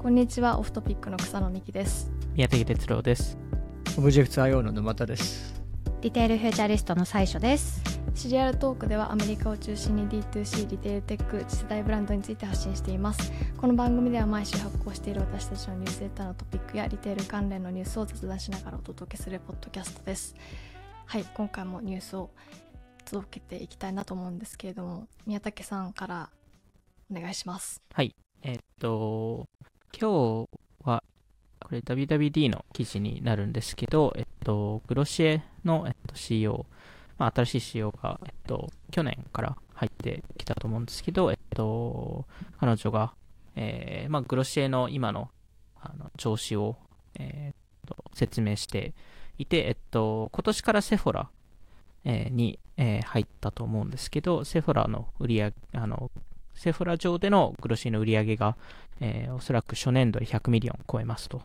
[0.00, 0.60] こんにちは。
[0.60, 2.08] Off Topic の草野美希です。
[2.34, 3.36] 宮武徹郎です。
[3.98, 5.60] オブジェクト IO の沼田です。
[6.02, 7.82] リテールフューチャリストの最所です。
[8.14, 13.32] Cereal Talk ではアメリカを中心に D2C リテールテック次世代ブランドについて発信しています。
[13.56, 20.36] この番組では毎週発行している私たちのニュースレターのトピックやリテール関連のニュースを雑談しながらお届けするポッドキャストです。
[21.06, 22.30] はい今回もニュースを
[23.04, 26.30] 届けていきたいなと思うんですけれども宮武さんから
[27.10, 27.82] お願いします。
[27.92, 29.48] はいえっと
[29.92, 30.48] 今日
[30.84, 31.02] は、
[31.60, 36.66] これ WWD の記事になるんですけど、えっと、グロシエの、えっと、CEO、
[37.18, 42.26] まあ、新しい CEO が、えっと、去年から入ってきたと思うんですけど、えっと、
[42.60, 43.14] 彼女が、
[43.56, 45.30] えー、まあ、グロシエの今の、
[45.80, 46.76] あの、調子を、
[47.18, 47.54] えー、っ
[47.86, 48.94] と、説明して
[49.38, 51.30] いて、えっと、今年からセフォラ、
[52.04, 56.10] えー、に、えー、入ったと思うんですけど、セフォラの売り上げ、あの、
[56.58, 58.56] Sephora 上での Glossier の売り上げが、
[59.00, 61.40] えー、おそらく初年度で100 million 超えますと。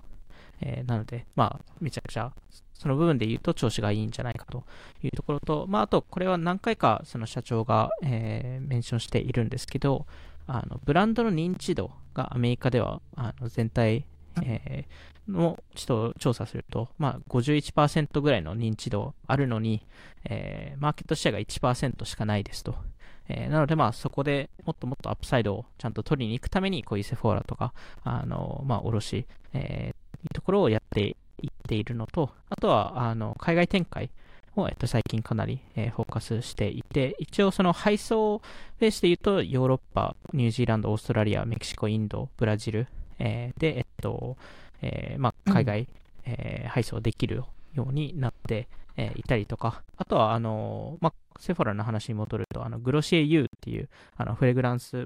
[0.60, 2.32] えー、なので、まあ、めちゃくちゃ、
[2.74, 4.64] その部分で言うと調子がいいんじゃないかと
[5.04, 10.08] いうところと、まあ、あと、これは何回かその社長が、えー、 mention しているんですけど、
[10.48, 14.06] あの、ブランドの認知度がアメリカでは、あの、全体、
[14.42, 19.86] えー、の人を調査すると、まあ51%ぐらいの認知度あるのに、
[20.26, 22.76] えー、マーケットシェアが1%しかないですと。
[23.30, 34.10] えー、なので、まあ、そこでもっともっとアップサイドをちゃんと取りに行くために、こういうセフォーラとか、あの、まあ、卸、えー、いうところをやっていっているのと、あとは、あの、海外展開
[34.56, 38.42] を、えっと、最近かなり、えー、フォーカスしていて、一応その配送
[38.80, 42.88] ベースで言うと、ヨーロッパ、ニュージーランド、オーストラリア、メキシコ、インド、ブラジル、
[43.20, 44.38] えー、で、えっと、
[44.82, 45.88] えー、まあ、海外、うん、
[46.26, 55.06] えー、配送できるようになってえー、いたりとか、あとは、あのまあ、セフォラの話に戻ると、あの、グロシエ U っていう、あの、フレグランス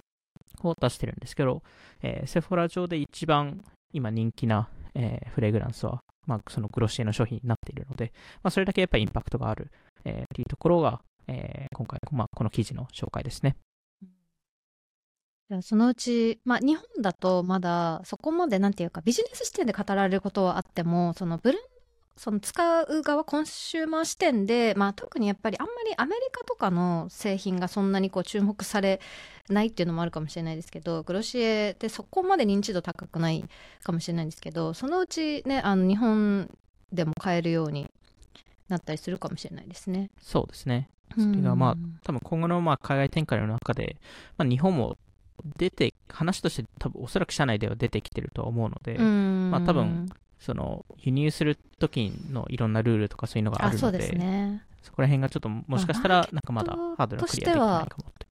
[0.64, 1.64] を出してるんですけど、
[2.02, 3.64] えー、セフォラ上で一番
[3.94, 8.12] 今人気な、えー、フレグランスは、まあ、そのグロシエの商品になっているので、
[8.44, 9.72] まあ、それだけやっぱりインパクトがある、
[10.04, 13.56] えー、っていうところが、えー、今回、まあ、この記事の紹介ですね。
[15.62, 21.62] そのうち、まあ、日本だとまだそこまでなんていうかビジネス視点で語られることはあってもそのブラン
[22.18, 29.00] その使う側コンシューマー視点で、まあ、特にやっぱりあんまりアメリカとかの製品がそんなにこう注目され
[29.50, 33.46] ないっていうのもあるかもしれないですけどグロシエってそこまで認知度高くない
[33.84, 36.50] かもしれないんですけどそのうちねあの日本
[36.92, 37.90] でも買えるように
[38.68, 40.10] なったりするかもしれないですね。
[40.22, 40.90] そうですね。
[41.16, 43.96] それがまあ、多分今後のまあ海外展開の中で、
[44.38, 44.98] まあ、日本も
[45.58, 58.28] 出て、話として多分おそらく社内では出てきてると思うので、まあ多分その輸入する時のいろんなルールとかそういうのがあるので、そね、そこら辺がちょっともしかしたらなんかまだハードルクリアできないかもって。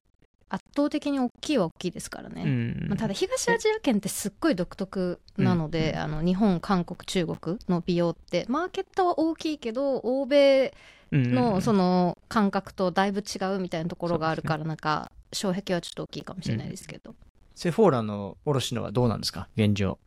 [0.49, 10.73] 圧倒的に大きいは大きいですからね、うん、まあ、ただ東アジア圏ってすっごい独特なので、うん、あの日本韓国中国の美容ってマーケットは大きいけど欧米
[11.11, 17.15] のその感覚とだいぶ違うみたいなところがあるから、なんか障壁はちょっと大きいかもしれないですけど、うん、
[17.53, 19.49] Sephora の卸のはどうなんですか？
[19.57, 19.99] 現状。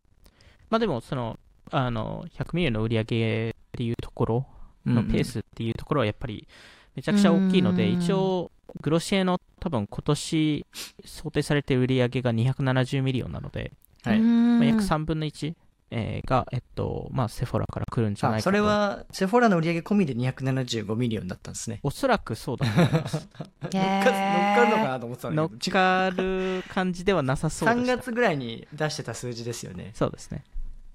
[0.70, 1.38] まあでもその
[1.70, 4.47] あの、100 million の売り上げっていうところ
[4.86, 6.47] のペースっていうところはやっぱり
[6.94, 10.66] めちゃくちゃ大きいので、一応、 Glossier の多分今年
[11.04, 13.72] 想定されている売り上げが270 million なので、
[14.04, 15.54] はい、まあ、約3分の1。
[15.92, 18.44] えー、が、えっと、まあ、 Sephora から来るんじゃないかと。
[18.44, 21.80] それは、 Sephora の売り上げ込みで275 million だったんですね。
[21.82, 23.28] おそらくそうだと思います。
[23.62, 25.53] 乗っかるのかなと思ってたんだけど。
[25.53, 27.80] 乗っかる感じではなさそうです。
[27.80, 29.91] 3月ぐらいに出してた数字ですよね。
[29.94, 30.44] そうですね。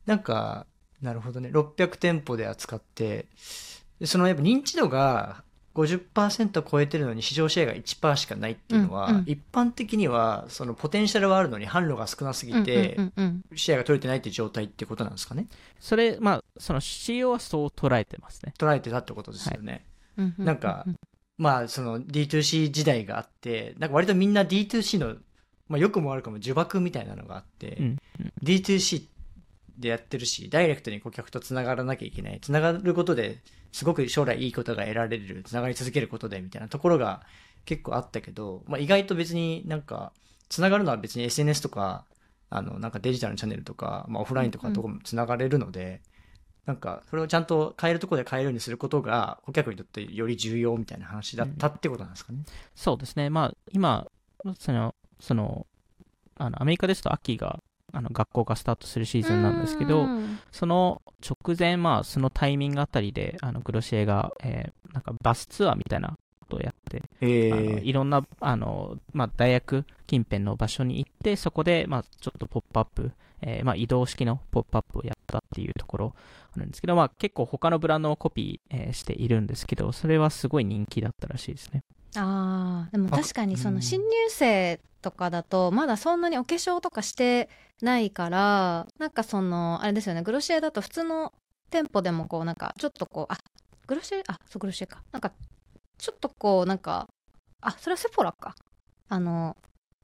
[0.05, 0.65] なんか、
[1.01, 1.49] なるほどね。
[1.49, 3.27] 600店舗で扱って、
[4.03, 5.43] そのやっぱ認知度が
[5.75, 12.97] 50%超えてるのに市場シェアが1%しかないっていうのは、うんうん、一般的にはそのポテンシャルはあるのに販路が少なすぎて、
[13.55, 15.47] シェアが取れてないっていう状態ってことなんですかね？
[15.79, 18.53] それ、まあ、その CEO はそう捉えてますね。
[18.57, 19.85] 捉えてたってことですよね。
[20.17, 20.85] はい、なんか、
[21.37, 25.15] まあ、その D2C 時代があって、なんか割とみんな D2C の、
[25.67, 29.14] まあ、よくも悪くも呪縛みたいなのがあって、うんうん、D2C って
[29.77, 32.39] でやってるし、ダイレクトに顧客と繋がらなきゃいけない。
[32.39, 33.41] 繋がることで
[33.71, 35.43] すごく将来いいことが得られる。
[35.43, 37.23] 繋がり続けることでみたいなところが
[37.65, 40.13] 結構あったけど、まあ、意外と別になんか、
[40.49, 42.05] 繋がるのは別に SNS とか、
[42.49, 45.99] あの、なんかデジタルのチャンネルとか、まあ、オフラインとかどこも繋がれるので、うんうん
[46.65, 52.39] なんか、それをちゃんと変えるところで変えるようにすることが、顧客にとってより重要みたいな話だったってことなんですかね。
[52.39, 52.45] うん、
[52.75, 53.29] そうですね。
[53.29, 54.07] まあ、今、
[54.59, 55.67] その、その、
[56.37, 57.61] あの、アメリカですと秋が
[57.93, 60.07] あの学校がスタートするシーズンなんですけど、
[60.51, 73.11] その直前、まあ、そのタイミングあたりで、あのグロシエが、えー、なんかバスツアーみたいなことをやって、えー、いろんなあの、まあ、大学近辺の場所に行って、そこで、まあ、ちょっとポップアップ
[73.41, 76.15] えー、まあ、移動式のポップアップをやったっていうところ
[76.55, 81.83] あるんですけど、まあ、結構他のブランドもコピー、えー、しているんですけど、それはすごい人気だったらしいですね。
[82.17, 87.49] ああ、でも確かにその新入生とかだと、まだそんなにお化粧とかして
[87.81, 91.33] ないから、なんかその、あれですよね、グロシエだと普通の
[91.69, 93.37] 店舗でもこう、なんかちょっとこう、あ、
[93.87, 95.03] グロシエ、あ、そう、グロシエか。
[95.11, 95.31] なんか、
[95.97, 97.07] ちょっとこう、なんか、
[97.61, 98.55] あ、それはセフォラか。
[99.09, 99.55] あの、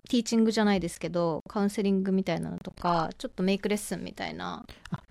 [0.10, 4.66] ティーチングじゃないですけどカウンセリングみたいなのとかちょっとメイクレッスンみたいな。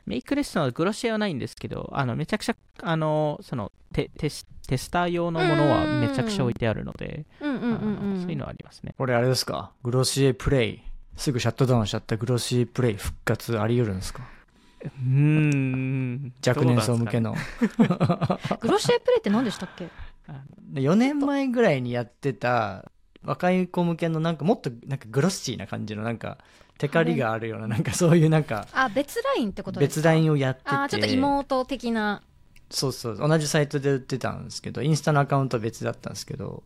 [0.07, 8.95] メイクレッスンはグロシエはないんですけどあのめちゃくちゃあのそのテテステスター用のものはめちゃくちゃ置いてあるのでそういうのはありますね。
[8.99, 9.73] これあれですか？
[9.83, 10.83] グロシエプレイ。
[11.17, 14.23] すぐシャットダウンしちゃったグロシエプレイ復活あり得るんですか？
[14.85, 16.33] うん。
[16.47, 17.35] 若年層向けの、
[18.61, 19.89] グロシエプレイって何でしたっけ
[20.75, 22.91] ？4年前ぐらいにやってた
[23.25, 26.39] 若い子向けのなんかもっとなんかグロッシーな感じのなんか
[26.79, 30.01] テカリがあるようななんかそういうなんかあ別ラインってことですか？
[30.01, 30.71] 別ラインをやってて。
[30.71, 32.23] あちょっと妹的な。
[32.71, 33.17] そうそう。
[33.17, 36.63] 同じサイトで売ってたんですけどインスタのアカウントは別だったんですけど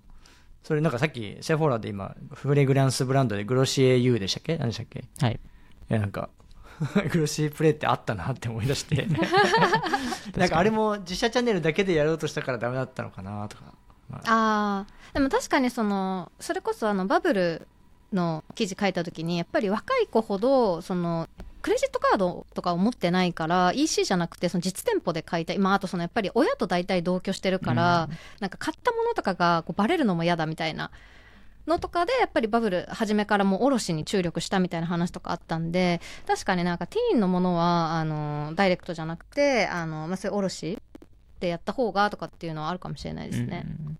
[0.63, 5.05] それなんかさっきセフォーラで今フレグランスブランドでグロシエ U でしたっけ何でしたっけ？
[5.21, 5.41] はい。
[5.91, 6.31] いやなんか
[7.11, 9.07] グロシエプレイってあったなって思い出して。
[10.37, 13.75] なんかあれも自社チャンネルだけでやろうとしたからダメだったのかなとか
[14.13, 14.21] あ。
[14.27, 17.69] あでも確かにそのそれこそあのバブル
[18.13, 21.29] の記事書いた時にやっぱり若い子ほどその
[21.63, 30.91] クレジットカードとかを持ってないから EC じゃなくてその実店舗で買いたい、まあ、あとそのやっぱり親と大体同居してるから、うん、なんか買ったものとかがこうバレるのも嫌だみたいな
[31.67, 40.79] のとかでやっぱりバブル初めからもう卸に注力したみたいな話とかあったんで確かになんかティーンのものはあのダイレクトじゃなくてあの、まあ、そういう卸
[41.45, 43.65] でやった方がとかっていうのはあるかもしれないですね。
[43.67, 43.99] うん。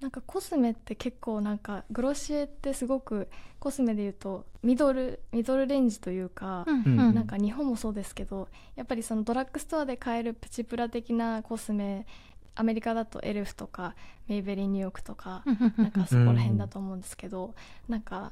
[0.00, 3.28] なんかコスメって結構なんかグロシエってすごく
[3.58, 12.06] コスメでいうとミドルミドルレンジというか、うん、なんか日本もそうですけどやっぱりそのドラッグストアで買えるプチプラ的なコスメ
[12.54, 13.96] アメリカだとエルフとか
[14.28, 15.42] メイベリーニューヨークとか
[15.76, 17.54] なんかそこら辺だと思うんですけど、うん、
[17.88, 18.30] なんか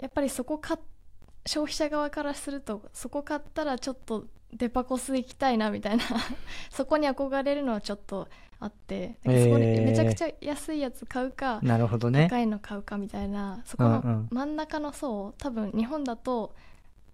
[0.00, 0.76] やっぱりそこ買
[1.46, 6.04] 消費者側からするとそこ買ったらちょっとデパコス行きたいなみたいな。
[6.70, 8.28] そこに憧れるのはちょっと
[8.60, 9.18] あって。
[9.24, 12.28] そこでめちゃくちゃ安いやつ買うか、なるほどね。
[12.28, 16.54] 高いの買うかみたいなそこの真ん中の層、多分日本だと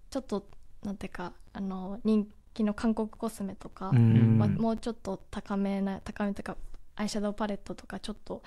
[0.09, 0.47] ちょっと
[0.83, 6.57] なんていうかあの人気の韓国コスメとか、まあ、もうちょっと高めな高めとか
[6.95, 8.43] アイシャドウパレットとかちょっと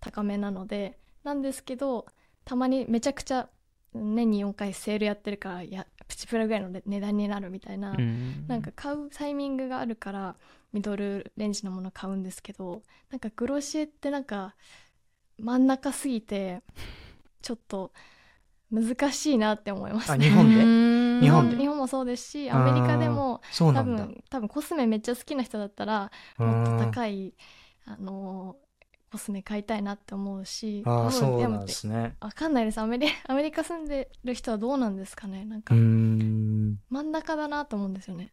[0.00, 2.06] 高めなのでなんですけど
[2.44, 3.48] たまにめちゃくちゃ
[3.96, 10.36] 年に4回セールやってるからやプチプラぐらいの値段になるみたいな、うん、なんか買うタイミングがあるから
[10.72, 14.54] ミドルレンジのもの買うんですけどなんかグロシエってなんか
[15.38, 16.62] 真ん中すぎて
[17.42, 17.92] ちょっと
[18.70, 21.26] 難しいなって思います、ね、日本で？
[21.26, 21.56] 日本で？
[21.56, 27.34] 日本もそうですしアメリカでも多分多分コスメめっちゃ好きな人だったらもっと高い
[27.84, 28.56] あの
[29.10, 32.16] コスメ買いたいなって思うしあそうなんですね。
[32.20, 32.78] 分かんないです。
[32.78, 35.44] アメリ アメリカ住んでる人はどうなんですかね？
[35.44, 38.32] なんか真ん中だなと思うんですよね。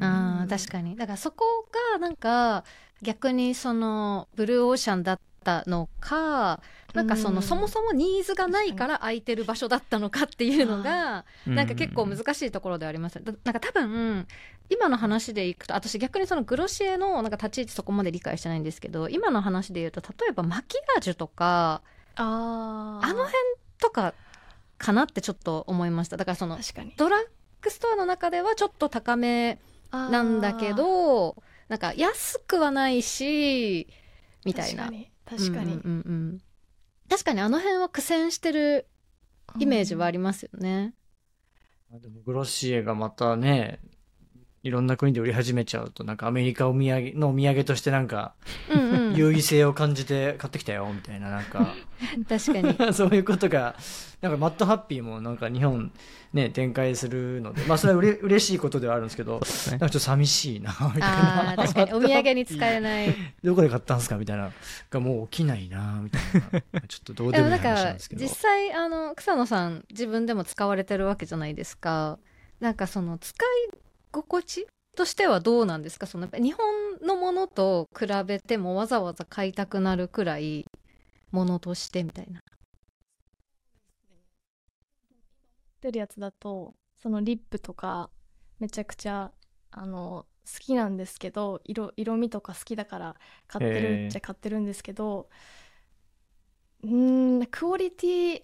[0.00, 0.96] あ確かに。
[0.96, 1.44] だからそこ
[1.92, 2.64] がなんか
[3.02, 6.60] 逆にそのブルーオーシャンだったのか
[6.94, 13.20] なんかその、そもそもニーズがないから空いてる場所だったのかっていうのがなんか結構難しいところであります。
[13.24, 14.26] なんか多分
[14.70, 21.82] 今の話でいくと私逆にそのグロシエのなんか立ち位置そこまで理解してないんですけど今の話で言うと例えばマキアージュとか
[22.16, 23.32] ああの辺
[23.80, 24.14] とか
[24.76, 26.16] かなってちょっと思いました。
[26.16, 26.58] だからその
[26.96, 27.20] ドラッ
[27.62, 29.58] グストアの中ではちょっと高め
[29.90, 31.36] なんだけど
[31.68, 33.88] なんか安くはないし
[34.44, 34.90] みたいな
[35.28, 36.38] 確かに、うんうんうん、
[37.08, 38.86] 確かにあの辺は苦戦してる
[39.58, 40.94] イメージはありますよね、
[41.92, 43.80] うん、でもグロッシエがまたね
[44.68, 48.34] いろんな国で売り始めちゃうとなんかアメリカお土産のお土産としてなんか、
[49.14, 51.74] 優位性を感じて買ってきたよみたいななんか。
[52.28, 52.92] 確かに。
[52.92, 53.74] そういうことが
[54.20, 55.90] なんかマットハッピーもなんか日本
[56.34, 61.12] ね展開するのでまあそれはうれ 嬉しいことではあるんですけど、ね、なんかちょっと寂しいなみたい
[61.46, 61.54] な。
[61.56, 63.14] 確かにお土産に使えない。
[63.42, 64.52] どこで買ったんですかみたいな。
[64.90, 66.22] がもう起きないなみたい
[66.72, 66.80] な。
[66.82, 68.22] ちょっとどうでもいい話なんですけど。
[68.22, 72.18] 実際あの草野さん自分でも使われてるわけじゃないですか。
[72.60, 73.34] なんかその使
[73.72, 73.78] い
[74.10, 76.06] 心地としてはどうなんですか？
[76.06, 80.64] その日本のものと比べてもわざわざ買いたくなるくらい
[81.30, 82.40] ものとしてみたいな。
[82.40, 82.42] っ
[85.80, 88.10] てるやつだとそのリップとか
[88.58, 89.30] めちゃくちゃ
[89.70, 95.28] あの好きなんですけど色色味とか好きだから買ってるっちゃ買ってるんですけど
[96.82, 98.42] うんクオリティ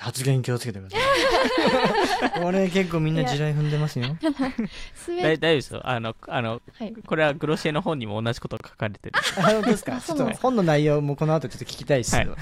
[0.00, 2.40] 発言気をつけてください。
[2.40, 4.06] これ結構みんな地雷踏んでますよ。
[4.22, 5.80] 大丈夫ですよ。
[5.84, 9.18] あの、あの、はい、これはグロシエの本にも同じことが書かれてる。
[9.38, 10.00] あ、本当ですか？
[10.00, 12.34] ちょっと本の内容もこの後ちょっと聞きたいですけど。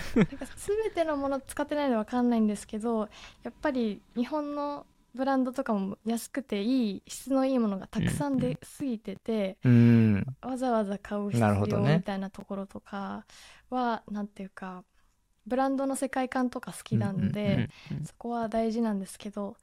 [0.57, 3.09] すべ、てのもの使ってないのわかんないんですけど、
[3.43, 13.25] やっぱり日本のブランドとかも安くていい質のいいものがたくさん出過ぎてて、うん、わざわざ買う必要みたいなところとか
[13.71, 14.83] は、ね、なんていうか
[15.47, 17.69] ブランドの世界観とか好きなんで、
[18.05, 19.57] そこは大事なんですけど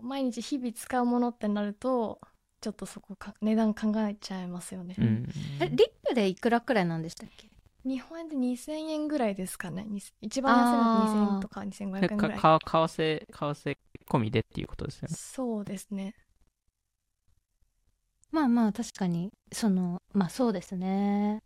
[0.00, 2.20] 毎日日々使うものってなると
[2.60, 5.28] ちょっとそこか値段考えちゃいますよね、うん、
[5.60, 7.48] えリップでいくらくらいなんでしたっけ？
[7.84, 9.84] 日本円で2000円ぐらいですかね。
[10.20, 12.38] 一番安いのは2000円とか2500円ぐらい。
[12.38, 13.76] か為替為替
[14.08, 15.14] 込みでっていうことですよね。
[15.16, 16.14] そうですね。
[18.30, 21.42] まあまあ確かにそのまあそうですね。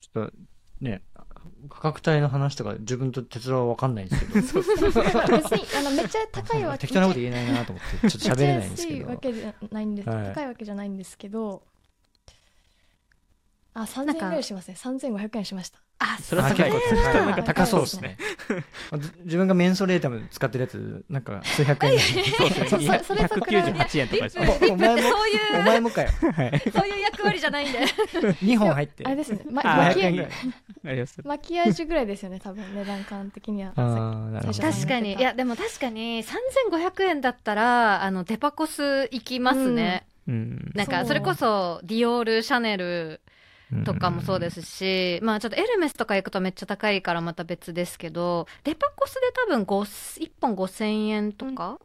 [0.00, 0.32] ちょっと
[0.80, 1.02] ね
[1.68, 4.34] 価格帯の話とか自分と哲郎は分かんないんですけど。
[4.40, 9.08] 別にあのめっちゃ高いわけ適当なこと言えないなと思ってちょっと喋れないんですけど。
[9.08, 11.62] わけじゃないんです、はい、高いわけじゃないんですけど
[13.74, 14.74] あ3000円ぐらいしますね。
[14.78, 15.78] 3500円しました。
[16.02, 18.16] あそれは高いなんか高そうですね。
[19.24, 21.98] 自分がメンソレータム使ってるやつなんか数百円。
[21.98, 24.38] そうですね198円とかです
[24.70, 25.08] お前も
[25.58, 26.08] お前もかよ。
[26.72, 27.80] そういう役割じゃないんで。
[28.42, 29.04] 2本入って。
[29.04, 29.40] あれですね。
[29.50, 29.74] マキア
[31.24, 33.72] マキアージュぐらいですよね多分値段感的には。
[33.74, 35.14] 確かに。
[35.14, 43.20] いやでも確かに3500円だったらあのデパコス行きますね、なんかそれこそディオールシャネル
[43.84, 51.78] とかもそうですし、うん、まあちょっとエルメスとか行くとめっちゃ高いからまた別ですけどデパコスで多分1本5000円とか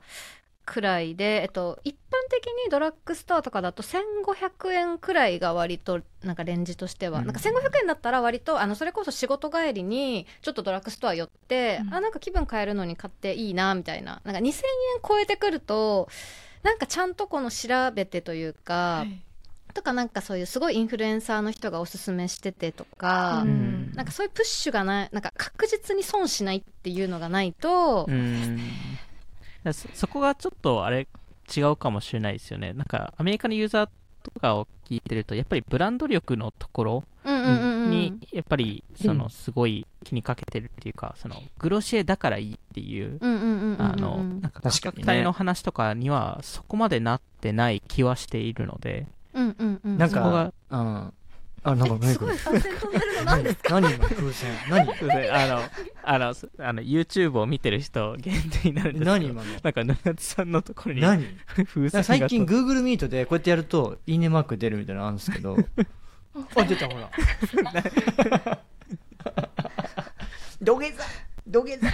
[0.65, 1.98] くらいで、うん、えっと、一般
[2.30, 14.22] 的にドラッグストアとかだと1500円くらいが割となんかレンジとしては、うん、なんか1500円だったら割とあのそれこそ仕事帰りにちょっとドラッグストア寄って、うん、あなんか気分変えるのに買っていいなみたいな。
[14.25, 14.54] なんか2000円
[15.08, 16.10] 超えてくると
[16.63, 19.25] なんかちゃんとこの調べてというか、はい
[19.75, 28.60] とかなんかそういうすごいインフルエンサーの人がおすすめしててとか、うん、なんかそういうプッシュがないなんか確実に損しないっていうのがないと、うん、
[29.65, 31.08] そそこがちょっとあれ
[31.55, 32.74] 違うかもしれないですよね。
[32.74, 33.89] なんかアメリカのユーザー
[34.24, 49.98] とかを聞いてるとやっぱりブランド力のところにやっぱりそのすごい気にかけてるっていうかそのグロシエだからいいっていうあのなんか価格帯の話とかにはそこまでなってない気はしているのでうんうんうん。
[49.98, 51.13] なんか、うん。
[51.68, 52.36] あ、なんか何これ？
[53.25, 53.44] 何？
[53.44, 53.82] ですか？
[53.82, 54.51] 何今風船？
[54.70, 54.88] 何？
[54.94, 55.34] 風船。
[55.34, 55.62] あの、
[56.04, 59.12] あの、あの、YouTube を見てる人限定になるんですけど。
[59.12, 59.51] 何今の？
[59.63, 61.01] なんか、ぬなつさんのところに。
[61.01, 61.25] 何？
[61.65, 65.58] 風船最近 Google Meet でこうやってやると、いいねマーク出るみたいなのあるんですけど。
[66.56, 67.10] あ、出たほら。
[70.62, 71.04] 土下座
[71.48, 71.88] 土下座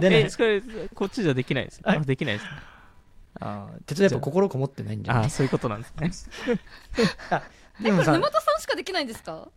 [0.00, 0.62] でね、それ、
[0.94, 1.80] こっちじゃできないです。
[1.82, 2.46] あ、できないです。
[3.40, 5.26] ああ、鉄道やっぱ心こもってないんじゃない？
[5.26, 6.58] あそういうことなんですね。
[7.30, 7.42] あ、
[7.82, 9.48] でもさ、沼田さんしかできないんですか？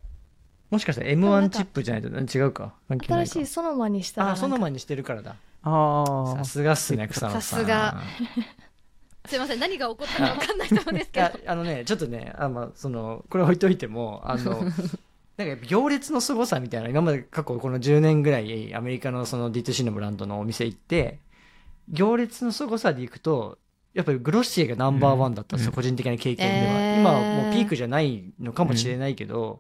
[0.70, 2.74] もしかしたら M1 チップじゃないと違うか？
[2.90, 5.36] 新しいソノマにしたらあソノマにしてるからだ。
[5.64, 7.42] ああさすがっすね草野さん。
[7.42, 8.02] さすが。
[9.28, 11.30] すいません何が起こったか分かんないと思うんですけど。
[11.46, 14.64] あのねちょっとねあ、まあ、そのこれ置いといてもあの
[15.38, 21.20] なんか行列の凄さみたいな今まで過去この10年ぐらいアメリカのその D2C のブランドのお店行って
[21.90, 23.58] 行列の凄さで行くと
[23.94, 29.60] やっぱりグロッシエがナンバーワンだったんですよ、うん、個人的な経験では、えー、今はもうピークじゃないのかもしれないけど、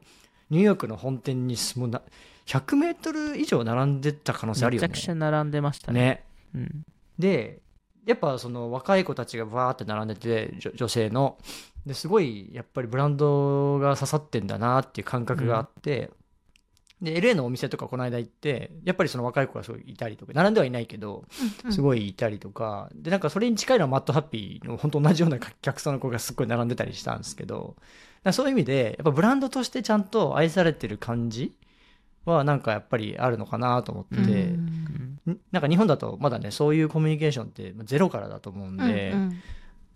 [0.51, 2.01] うん、ニューヨークの本店にもうな
[2.45, 4.88] 100メートル以上並んでた可能性あるよね。
[4.88, 6.25] めちゃくちゃ並んでましたね、ね。
[6.55, 6.86] うん、
[7.17, 7.59] で
[8.05, 11.38] やっぱその若い子たちがバーって並んでて女性の。
[11.86, 16.12] ですごいやっぱりブランドが刺さってんだなっていう感覚があって、
[17.01, 21.24] で LA のお店とかこの間行ってやっぱりその若い子がすごいいたりとか並んではいないけど
[21.70, 27.75] すごいいたりとか、でなんかそれに近いのはマットハッピーの本当同じような客層の子がすっごい並んでたりしたんですけど
[28.32, 31.53] そういう意味でやっぱブランドとしてちゃんと愛されてる感じ
[32.25, 34.56] はなんかやっぱりあるのかなと思って
[35.51, 39.41] なんか日本だとまだねそういうコミュニケーションってゼロからだと思うんで、うんうん、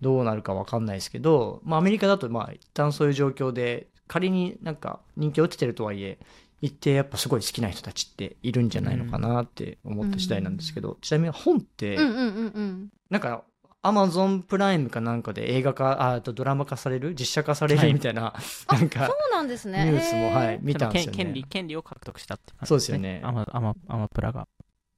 [0.02, 6.20] どうなるか分かんないですけど、まあ、アメリカだとまあ一旦そういう状況で仮になんか人気落ちてるとはいえ
[6.64, 12.22] 一定やっぱすごい好きな人たちっているんじゃないのかなって思った次第なんですけど、うん、ちなみに本って、うんうんう
[12.62, 13.44] ん、なんか
[13.82, 17.16] アマゾンプライムかなんかで映画化あとドラマ化される？
[17.20, 17.94] 実写化される？
[17.94, 18.34] みたいな、
[18.68, 19.92] はい、なんかそうなんですね。
[19.92, 21.18] ニュースも、はい、見たんですよね。
[21.18, 23.20] 権利権利を獲得したって、ね、そうですよね。
[23.26, 24.48] アマアマアマプラが。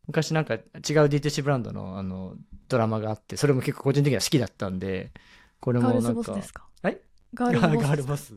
[0.05, 2.35] 昔なんか違う DTC ブランドのあの
[2.69, 5.09] ドラマがあってそれも結構個人的には好きだったんで
[5.59, 6.31] これもなんか。
[6.83, 6.99] はい
[7.33, 7.81] ガールボス。
[7.81, 8.33] ガールボス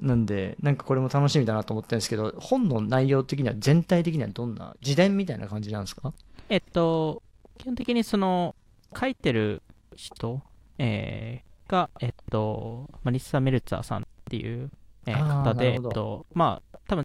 [0.00, 6.12] なんで、なんかこれも楽しみだなと思ってるんですけど、本の内容的には全体的にはどんな、自伝みたいな感じなんですか？
[6.48, 7.22] えっと、
[7.58, 8.56] 基本的にその、
[8.98, 9.62] 書いてる
[9.94, 10.42] 人、
[10.78, 14.70] えー、が、えっと、マリッサ・メルツァーさんっていう、
[15.06, 17.04] えー、方で、えっと、まあ、多分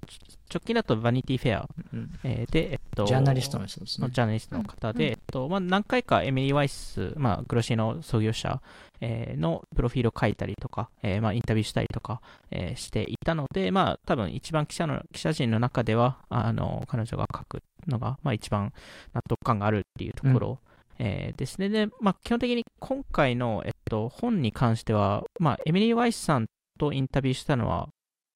[0.51, 4.07] 直近だとバニティフェア、うん、えー、で、えっと、ジャーナリストの人ですね。
[4.09, 8.61] ジャーナリストの方で、うん、えっとまあ、何回かエミリー・ワイス、まあ、グロシーの創業者、
[9.01, 12.21] えー、のプロフィールを書いたりとか、えー、まあ、インタビューしたりとか、
[12.51, 18.73] えー、していたので、まあ、多分一番記者の記者陣の中では、あの彼女が書くのが、まあ、一番
[19.13, 20.59] 納得感があるっていうところ、
[20.99, 21.69] うん、えー、ですね。
[21.69, 26.45] で、まあ、基本的に今回の、えっと、本に関しては、まあ、エミリー・ワイスさん
[26.79, 27.89] とインタビューしたのは、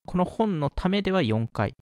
[0.06, 1.75] この本のためでは4回。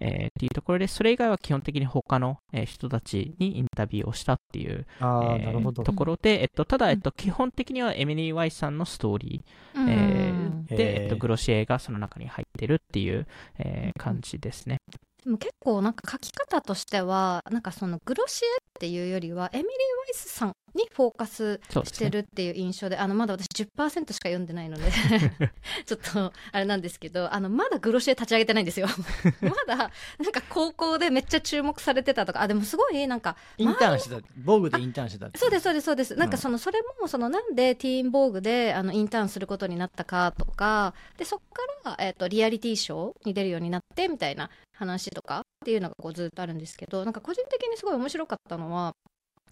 [0.00, 13.26] えー、っていうところで、それ以外は基本的に他の、えー、人たちにインタビューをしたっていう、えー、ところで、えっと、ただ、えっと、基本的にはエミリー・ワイさんのストーリー、えー、で、えっと、グロシエがその中に入ってるっていう、
[13.58, 14.78] えー、感じですね。
[15.24, 19.74] でも結構なんか書き方としてはなんかそのグロシエっていうよりはエミリー・ワ
[20.10, 24.84] イスさんにフォーカスしてるっていう印象で、ね、あのまだ私10%しか読んでないので
[25.84, 28.86] ちょっとあれなんですけどあのまだグロシエ立ち上げてないんですよ。
[29.42, 29.90] まだなん
[30.32, 34.22] か高校でめっちゃ注目されてたとかあでもすごいなんかインターンしてた。
[34.36, 41.42] 防具でインターンしてたそうですそうですそうです、なんかそのそれもそのなんでティーン防具であのインターンすることになったかとかでそこ
[41.84, 44.50] から、えーとリアリティショーに出るようになってみたいな
[44.80, 48.94] 話とかっていうのがこうずっとあるんですけどなんか個人的にすごい面白かったのは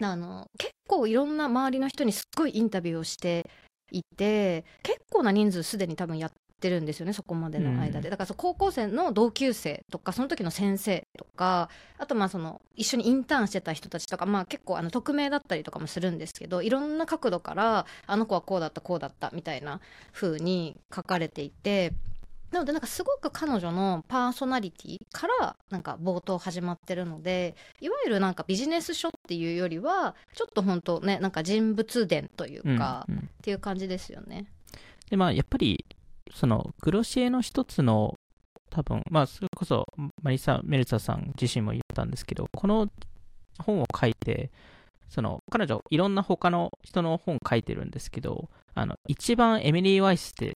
[0.01, 3.49] あの結構いろんな周りの人にすっごいインタビューをして
[3.91, 6.31] いて結構な人数すでに多分やっ
[6.61, 11.69] てるんですよねそこまでの間で、うん、だから高校生の同級生とかその時の先生とか
[11.99, 19.81] あとまあその一緒にインターンしてた人たちとか、まあ、結構あの匿名だったりとかもするんですけどいろんな角度からあの子はこうだったこうだったみたいな
[20.13, 21.93] 風に書かれていて
[22.51, 34.47] なのでなんかすごく彼女のパーソナリティからなんか冒頭始まってるのでいわゆるなんかビジネス書っていうよりはちょっと本当ねなんか人物伝というか、うんうん、っていう感じですよね。
[35.11, 35.85] でまあやっぱり
[36.35, 38.15] そのグロシエの一つの
[38.71, 39.87] 多分まあそれこそ
[40.23, 42.89] マリサ・メルツァさん自身も言ったんですけどこの
[43.63, 44.51] 本を書いて
[45.09, 50.57] その彼女いろんな他の人の本書いてるんですけどあの一番エミリー・ワイスって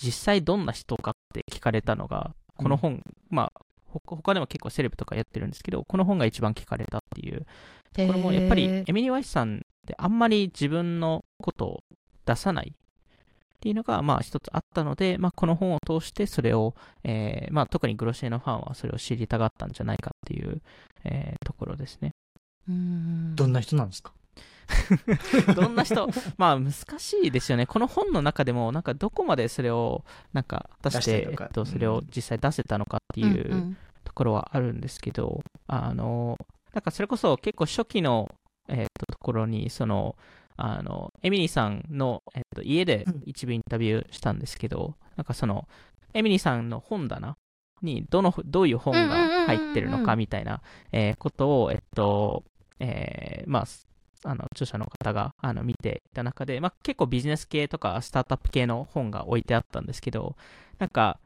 [0.00, 7.46] 実際どんな人かって聞かれたのが、この本、うん、まあ、他でも結構セレブとかやってるんですけど、この本が一番聞かれたっていう。
[7.94, 11.84] これもやっぱり、エミリー・ワイスさんってあんまり自分のことを
[12.26, 20.60] 出さないっていうのが、まあ一つあったので、まあこの本を通してそれを、えー、まあ特にグロシエのファンはそれを知りたがったんじゃないかっていう、
[21.04, 22.12] えー、ところですね。
[22.68, 24.12] どんな人なんですか？
[25.54, 26.08] どんな人？
[26.36, 27.66] まあ難しいですよね。
[27.66, 36.36] この本の中でも、なんかどこまでそれを、なんか果たして、えっと、それを実際出せたのかっていうところはあるんですけど、あの、
[36.74, 38.30] なんかそれこそ結構初期の、
[38.68, 40.16] えっと、ところに、その、
[40.56, 45.66] あの、エミリーさんの、えっと、家で一部インタビューしたんですけど、なんかその、
[46.14, 47.36] エミリーさんの本棚
[47.82, 52.44] にどの、どういう本が入ってるのかみたいな、えことを、えっと、
[52.80, 53.66] えー、まあ、
[54.24, 60.36] あの著者の方があの見ていた中で、まあ、結構ビジネス系とかスタートアップ系の本が置いてあったんですけど、
[60.78, 61.18] なんか、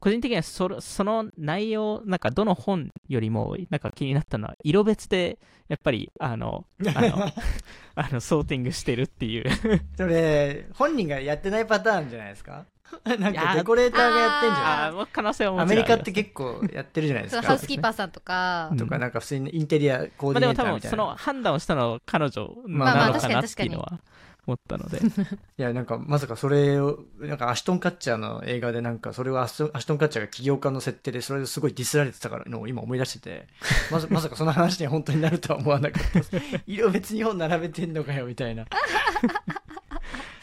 [0.00, 6.66] 個人的にはそその内容、なんかどの本よりもなんか気になったのは、色別でやっぱりあの
[6.96, 7.26] あの
[7.94, 9.44] あのソーティングしてるっていう。
[9.96, 12.66] それ、本人がやってないパターンじゃないですか？
[13.18, 17.42] なんかデコレーターがやってんじゃない可能性はアメリカって結構やってるじゃないですか。
[17.42, 18.72] ハウスキーパーさんとか。
[18.78, 24.00] とかなんか普通にインテリアコーディネーターみたいな、まあ、でも多分その判断をしたのは彼女なのかなっていうのは
[24.46, 24.98] 思ったので。
[25.58, 33.48] いやなんかまさかそれをなんかアシュトン・カッチャーの映画でなんかそれをアシュトン・カッチャーが起業家の設定でそれですごいディスられてたからのを今思い出してて
[33.90, 36.38] まさ まさかその話に本当になるとは思わなかった。
[36.66, 38.66] 色別に本並べてんのかよみたいな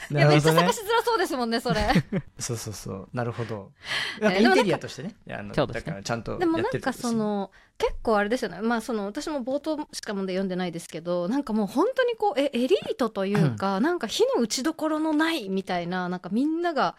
[0.12, 1.82] いやめっちゃ探しづらそうですもんねそれ。
[2.40, 3.10] そうそうそう。
[3.14, 3.72] なるほど。
[4.20, 8.62] なんかインテリアとしてね、えー、あのだからちゃんとでもなんかその結構あれですよね。
[8.62, 16.96] まあその私も冒頭しかもで読んでないですけどなんかもう本当にこうえエリートというか、うん、なんか火の打ちどころのないみたいななんかみんなが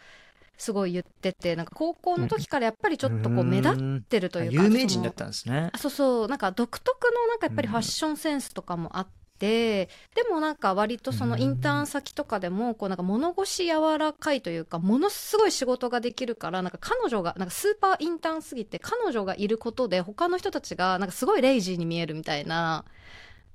[0.57, 5.27] すごい言っててなんか高校の時からやっぱりちょっとこう目立ってるというか、有名人だったん。
[5.29, 6.27] ですねそうそう。
[6.27, 9.07] なんか独特のなんかやっぱりファッションセンスとかもあっ
[9.41, 22.85] て、でもなんか割とそのインターン先とかでもこうなんか物腰柔らかいというかものすごい仕事ができるからなんか彼女がなんかスーパーインターンすぎて彼女がいることで他の人たちがなんかすごいレイジーに見えるみたいな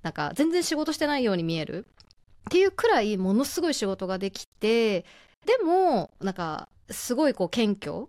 [0.03, 1.87] なんか全然仕事してないように見える。
[1.87, 5.05] っていうくらいものすごい仕事ができて
[5.47, 8.09] でもなんかすごいこう謙虚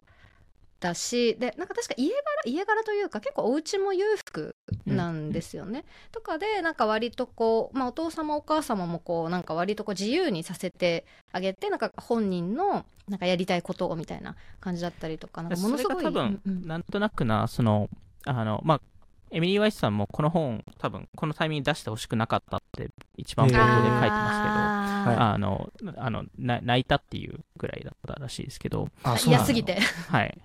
[0.79, 5.79] だしでなんか確か家柄家柄というか結構お家も裕福なんですよね。
[5.79, 17.89] うん、とかでなんか割とこう、まあ、お父様お母様もこうなんか割とこう自由にさせてあげてなんか本人のなんかやりたいことをみたいな感じだったりとかなんかものすごい多分、うんうん、なんとなくなその
[18.25, 18.81] あのまあ
[19.29, 28.87] エミリー・ワイスさんもこの本多分このタイミング出してほしくなかったって一番冒頭で書いてますけど、あのあの泣いたっていうぐらいだったらしいですけど。
[29.25, 29.79] 嫌すぎて。
[30.09, 30.41] はい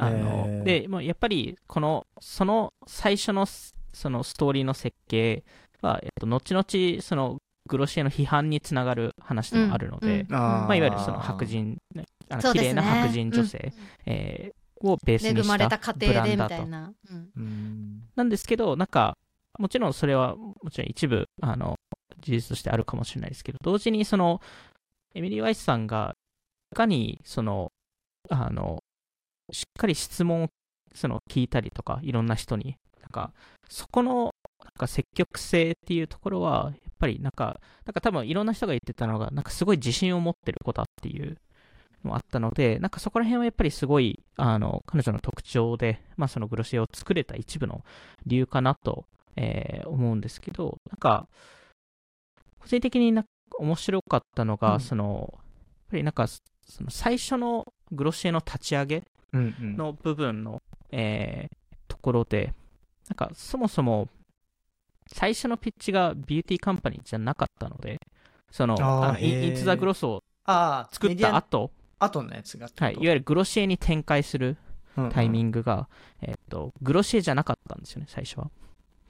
[0.00, 5.44] あのでもやっぱりこのその最初のそのストーリーの設計
[5.82, 11.78] は、えっと、後々そのグロシエの批判につながる話でもあるので、うんうん、まあ、いわゆるその白人
[12.28, 13.72] あの綺麗な白人女性、
[14.06, 16.66] うん、えー、をベースにしたブランダーと。
[16.66, 16.92] な。
[17.36, 19.16] うん、なんですけどなんか
[19.58, 21.76] もちろんそれはもちろん一部あの
[22.20, 24.40] 事実としてあるかもしれないですけど同時にその
[25.14, 26.14] エミリー・ワイスさんが
[26.72, 27.72] いかにその
[28.30, 28.82] あの
[29.52, 30.48] しっかり質問を
[30.94, 33.32] その聞いたりとか、いろんな人に、なんか、
[33.68, 34.34] そこの、
[34.64, 41.38] なんか積極性っていうところは、やっぱりなんか、なんか多分いろんな人が言ってたのが、なんかすごい自信を持ってる子だっていう
[42.04, 47.84] のもあったので、なんかそこら辺はやっぱりすごい、あの、彼女の特徴で、まあそのグロシエを作れた一部の
[48.26, 51.28] 理由かなと、えー、思うんですけど、なんか、
[52.58, 53.24] 個人的にな
[53.58, 55.42] 面白かったのが、うん、その、やっ
[55.90, 56.26] ぱりなんか、
[56.66, 61.56] その最初のグロシエの立ち上げの部分の、うんうん、えー、
[61.88, 62.52] ところで、
[63.08, 64.08] なんかそもそも
[65.12, 68.00] 最初のピッチがビューティーカンパニーじゃなかったので、
[68.50, 70.22] その、あのインツ・ザ・グロスを
[70.92, 74.56] 作った後、後のやつがはい、いわゆるグロシエに展開する
[75.12, 75.86] タイミングが、うんうん、
[76.22, 78.50] えっ、ー、と、グロシエじゃなかったんですよね、最初は。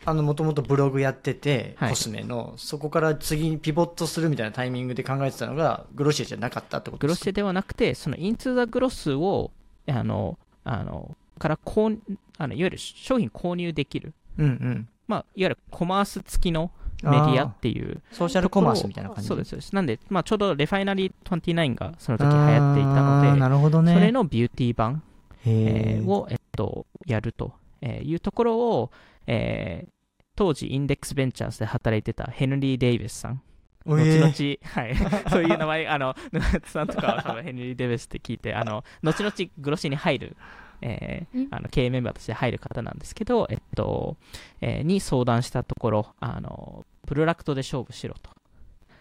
[0.05, 9.51] あの、もともとブログやってて、はい、コスメの、そこから次にピボットするみたいなタイミングで考えてたのが、グロシエじゃなかったってことですかグロシエではなくて、そのインツ・ザ・グロスを、
[9.87, 11.99] あの、あの、から購
[12.41, 14.89] あのいわゆる商品購入できる、うんうん。
[15.07, 16.71] まあ、いわゆるコマース付きの
[17.03, 18.01] メディアっていう。
[18.13, 19.29] ソーシャルコマースみたいな感じ。
[19.29, 25.03] そうですなんで、まあ、ちょうどレファイナリー29がその時流行っていたのでなるほど、ね、それのビューティー版、
[25.45, 28.91] えー、を、えっと、やるというところを、
[29.33, 29.91] えー、
[30.35, 33.43] 当時インデックスベンチャーズで働いてたヘンリー・デイビスさん。
[33.87, 40.37] 後々、 はい、そういう名前、あの、沼津さんとかは多分ヘンリー・デイビスって聞いて、あの、後々グロシに入る、
[40.83, 44.17] えー、あの経営メンバーとして入る方なんですけど、えっと、
[44.61, 48.31] えー、に相談したところ、あの、プロダクトで勝負しろと。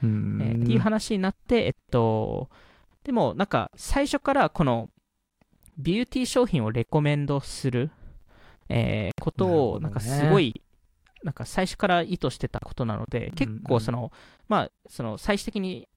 [0.04, 2.50] えー、っていう話になって、えっと、
[3.04, 4.90] でもなんか最初からこの
[5.78, 7.92] ビューティー商品をレコメンドする、
[8.70, 10.62] えー、ことをなんかすごい
[11.24, 14.12] なんか最初から意図してたことなので、結構その、うんうん、
[14.48, 15.88] まあ、その最終的に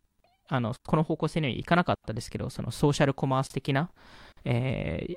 [0.48, 3.90] あのこの方向性にはいかなかったですけど、そのソーシャルコマース的な、
[4.44, 5.16] えー、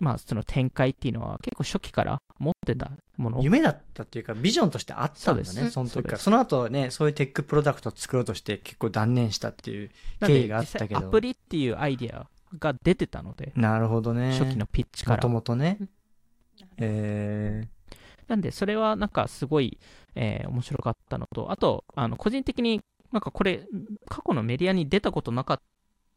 [0.00, 3.42] まあ、その展開っていうのは結構初期から持ってたもの。
[3.42, 6.18] 夢だったっていうかビジョンとしてあったんだねその時から。
[6.18, 9.90] その後ねそういうテックプロダクトを作ろうとして結構断念したっていう
[10.26, 11.00] 経緯があったけど。
[11.00, 12.26] アプリっていうアイディア
[12.58, 15.78] が出てたのでなるほどね初期のピッチからもともとね
[16.78, 17.68] えー。
[18.28, 19.78] なんで、それはなんかすごい、
[20.14, 22.80] えー、面白かったのと、あと、あの個人的に
[23.12, 23.66] なんかこれ、
[24.08, 25.60] 過去のメディアに出たことなかっ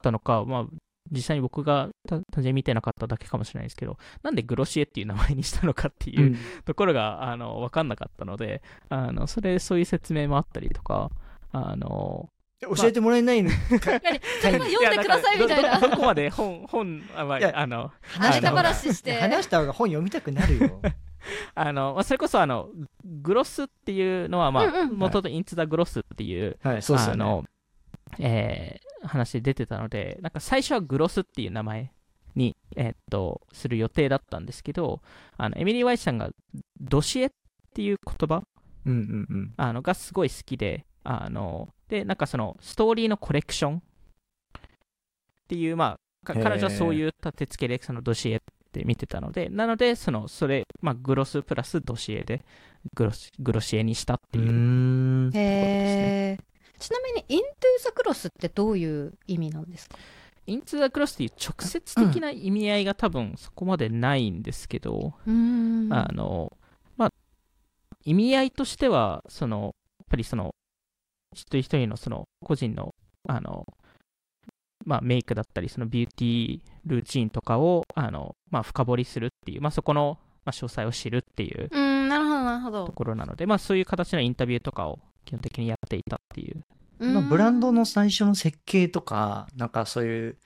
[0.01, 0.65] たのか、まあ、
[1.11, 11.11] 実際に僕が単純に見てなかっただけかもしれないですけど、なんでグロシエっていう名前にしたのかっていう、うん、ところが、あの、わかんなかったので、あの、それ、そういう説明もあったりとか、
[11.51, 12.29] あの、
[12.75, 13.49] 教えてもらえないの？
[13.49, 15.79] か、読んでくださいみたいな。
[15.79, 19.19] どこまで本、本、あ、まあ、あの、話した話して。
[19.19, 20.81] 話した方が本読みたくなるよ。
[21.55, 22.69] あの、それこそあの、
[23.03, 27.13] グロスっていうのは、まあ、もともとインツ・ザ・グロスっていう、はい、そうですね。
[27.13, 27.45] あの、
[28.19, 31.91] えー、話出てたので、なんか最初はグロスっていう名前
[32.35, 35.01] に、えー、っと、する予定だったんですけど、
[35.37, 36.29] あの、エミリー・ワイスさんが、
[36.79, 37.31] ドシエっ
[37.73, 38.43] ていう言葉、
[38.85, 43.77] うんうんうん、あのがすごい好きで、あの、で、なんかその、ストーリーのコレクション。
[43.77, 43.81] っ
[45.47, 52.43] ていう、まあ、彼女はそういう立て付けで、そのドシエっって見てたので、なので、その、それ、まあ、グロスプラスドシエで
[52.93, 56.37] グログロシエにしたっていう、へ
[56.77, 59.97] ちなみに、イントゥザクロスってどういう意味なんですか？
[60.45, 66.51] イントゥザクロスっていう直接的な意味合いが多分そこまでないんですけど、うん、あの、
[66.97, 67.09] まあ、
[68.03, 70.53] 意味合いとしては、その、やっぱりその、
[71.35, 72.95] 一人一人のその個人の、
[73.27, 73.65] あの、
[74.85, 82.85] まあ、メイクだったり、そのビューティールーチンとかを、あの、まあ、深掘りするっていう、まあ、そこの、まあ、詳細を知るっていううん、なるほど、なるほど。
[82.85, 86.63] ところなので、まあ、そういう形のインタビューとかを基本的にやっていたっていう。
[86.99, 90.37] まあ、ブランドの最初の設計とか、なんかそういう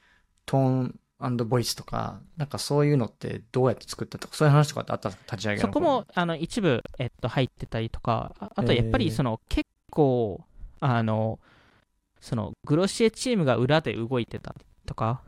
[0.45, 0.99] トーン
[1.47, 10.41] ボイスとか、なんかそういうのってどうやって作ったとか、そういう話とかってあった立ち上げそこも、あの、一部、えっと、入ってたりとか、あとやっぱり、その、結構、
[10.79, 11.39] あの、
[12.19, 15.21] その、グロシエチームが裏で動いてたとか、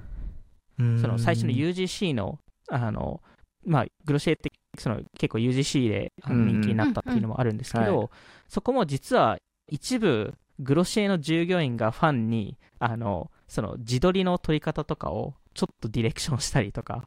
[0.77, 3.21] その、最初の UGC の、あの、
[3.65, 8.09] まあ、グロシエってその結構 UGC で人気になったっていうのもあるんですけど、
[8.47, 9.37] そこも実は
[9.67, 17.03] 一部グロシエの従業員がファンにあのその自撮りの撮り方とかをちょっとディレクションしたりとか。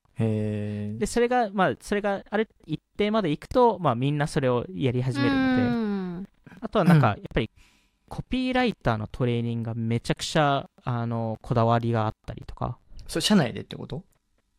[0.98, 5.94] でそれがまあそれがあれ一定までいくと、まあ、みんなそれをやり始めるので。
[6.60, 7.50] あとはなんかやっぱり
[8.14, 12.78] コピーライターのトレーニングがめちゃくちゃあのこだわりがあったりとか。
[13.08, 14.04] それ社内でってこと？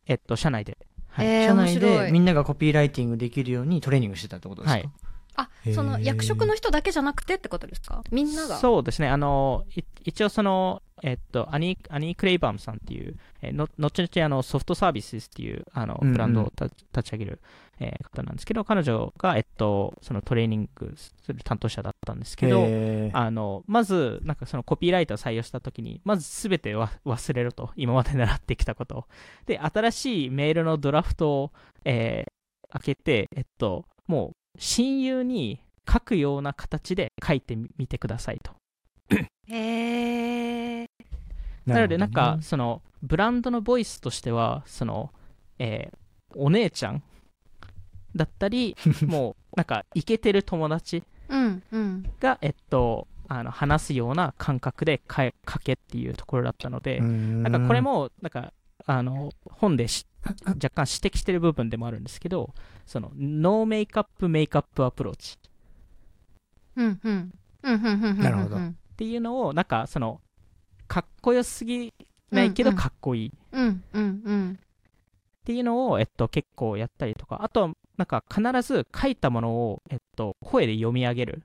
[0.06, 0.76] えっと社内で。
[1.08, 4.90] はい、社内でみんながコピーライティングできるようにトレーニングしてたってことですか、はい、
[5.36, 8.04] あその役職の人だけじゃなくてってことですか？
[8.10, 8.58] みんなが？
[8.58, 9.08] そうですね。
[9.08, 9.64] あの
[10.04, 17.40] 一応そのえっと、アニー・アニークレイバームさんっていう、えー、の後々あのソフトサービスっていうあのブランドを立ち上げる、
[17.78, 22.66] えー、方なんですけど、彼女が、えっと、そのトレーニングする担当者だったんですけど、
[23.12, 29.04] あのまず、なんかそのコピーライターを採用したときに、まずすべて忘れろと、今まで習ってきたことを。
[29.46, 31.52] で、新しいメールのドラフトを、
[31.84, 35.60] えー、開けて、えっと、もう親友に
[35.90, 38.52] 書くような形で書いてみてくださいと。
[39.48, 40.86] へえ。
[41.66, 45.12] なので、なんか、その、ブランドのボイスとしては、その、
[45.58, 47.02] えー、お姉ちゃん
[48.16, 48.76] だったり、
[49.06, 51.02] もう、なんか、イケてる友達
[52.20, 58.52] が、えっと、あの話すような感覚で書けっていうところだったので、なんかこれも、なんか、
[58.86, 59.86] あの、本で
[60.46, 62.54] 若干指摘してる部分でもあるんですけど、
[62.86, 65.38] その、 no makeup makeup approach。
[66.76, 67.32] うんうん。
[68.22, 68.56] なるほど。
[68.56, 70.20] っていうのを、なんか、その、
[70.86, 71.92] かっこよすぎ
[72.30, 73.32] ないけどかっこいい。
[73.52, 74.58] うんうんうん。
[74.60, 81.42] っていうのを、えっと、結構やったりとか、あと、なんか必ず書いたものを、えっと、声で読み上げる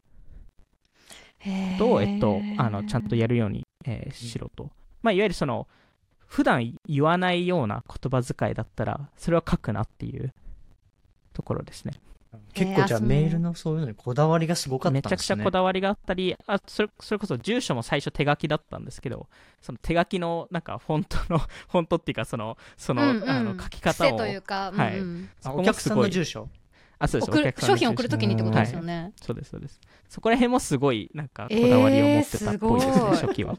[1.77, 4.69] と、えっと、あの、ちゃんとやるように、えー、しろと。
[5.01, 5.67] まあ、いわゆるその、
[6.27, 10.33] 普段言わないような言葉遣いだったら、それは書くなっていう
[11.33, 11.93] ところですね。
[12.53, 15.11] 結構じゃあメールのそういうのにこだわりがすごかったんですね。
[15.11, 19.27] めちゃくちゃこだわりがあったり、あそれそれこそ住所も最初手書きだったんですけど、
[19.61, 21.39] その手書きのなんかフォントの、
[21.69, 24.17] フォントっていうかその、その、うんうん、あの書き方を。
[24.17, 24.99] というか、はい。
[24.99, 26.47] うん、お客さんの住所？
[26.99, 27.65] あ、そうです。
[27.65, 29.79] 商品を送るときにってことですよね、はい、そうです、そうです。
[30.07, 33.53] そこら辺もすごい、なんか、こだわりを持ってたっぽいですね、えー、初期は。
[33.53, 33.57] い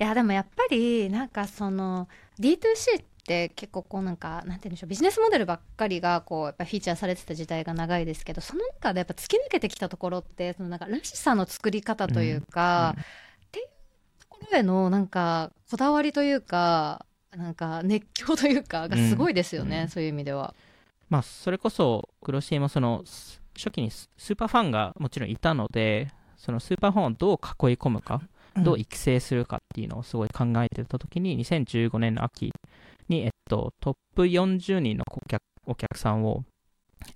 [0.00, 2.08] や、でもやっぱり、なんかその、
[2.40, 13.06] D2C っって結構こうなんかなんて言うんでしょうビジネスモデルばっかりがこうやっぱフィーチャーされてた時代が長いですけどその中でやっぱ突き抜けてきたところってそのなんからしさの作り方というか、うんうん、っ
[13.50, 13.66] ていう
[14.20, 20.54] ところへのなんかこだわりというかなんか熱狂というかがすごいですよね、うん、そういう意味では。
[21.08, 23.04] まあそれこそグロシエもその
[23.56, 28.20] 初期にスーパーファンがもちろんいたのでそのスーパーファンをどう囲い込むか
[28.56, 32.52] どう育成するかっていうのをすごい考えてた時に2015年の秋
[33.08, 36.44] に、えっと、トップ40人の顧客お客さんを、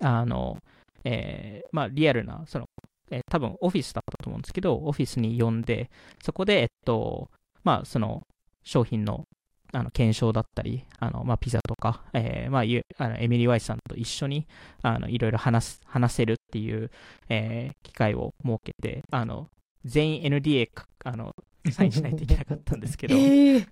[0.01, 0.59] あの、
[1.05, 2.66] えー、まあ、リアルな、その、
[3.11, 5.90] えー、多分オフィスだったと思うんですけど、オフィスに呼んで、
[6.22, 7.31] そこで、えっと、
[7.64, 8.22] まあ、その、
[8.64, 9.24] 商品の
[9.72, 14.46] あの検証だったり、あのまあ、ピザとか、えーまあ、あのエミリー・ワイスさんと一緒に
[14.83, 16.90] あのいろいろ話話せるっていう、
[17.29, 19.48] えー、機会を設けて、あの
[19.85, 20.70] 全員 NDA
[21.05, 21.35] あの
[21.70, 23.66] サインしないといけなかったんですけど、 えー、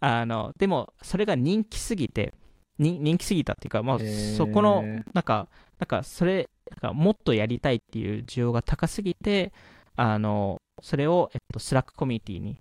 [0.00, 2.34] あのでもそれが人気すぎて
[2.78, 3.98] 人気すぎたっていうか、まあ、
[4.36, 9.52] そこのなんかなんかそれなんかもっとやりたいっていう需要が高すぎて
[9.96, 12.58] あのそれを、えっと、 Slack コミュニティに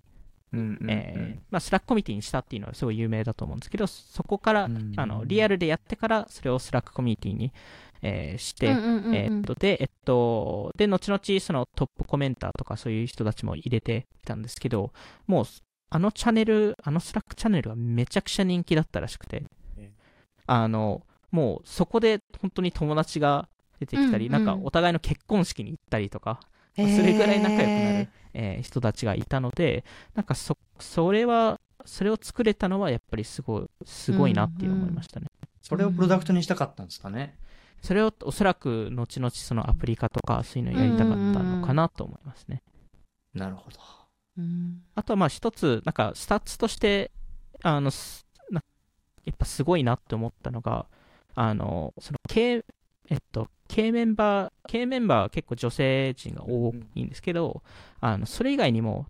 [1.52, 7.54] まあ、 Slack コミュニティにしたっていうのはすごい有名だと思うんですけどそこから、うんうん、あのリアルでやってからそれを Slack コミュニティに、
[8.02, 8.67] えー、して、
[9.13, 14.91] えっとでえっとで後々その top commenter とかそういう人たちも入れてたんですけど
[15.28, 15.45] もう
[15.89, 19.43] あのチャンネル、あの Slack チャンネルがめちゃくちゃ人気だったらしくて、
[20.45, 23.47] あの、もうそこで本当に友達が
[23.80, 26.39] 出てきたり、うんうん、なんかお互いの結婚式に行ったりとか、
[26.75, 29.84] それぐらい仲良くなる、えー、人たちがいたので、
[30.15, 35.49] なんかそ、それは、それを作れたのはやっぱりすごい、すごいなって思いましたね、うんうん。
[35.62, 37.36] それをプロダクトにしたかったんですかね。
[37.82, 42.62] それをおそらく後々そのアプリ化とかそういうのをやりたかったのかなと思いますね。
[43.34, 43.98] なるほど。
[44.95, 47.12] あとはまあ一つ、なんかスタッツとして、
[47.63, 47.91] あの、
[49.25, 50.88] やっぱすごいなって思ったのが、
[51.36, 52.65] あの、その K、
[53.10, 57.62] えっと、K メンバー、K メンバーは結構女性陣が多いんですけど、
[58.02, 59.06] あの、それ以外にも、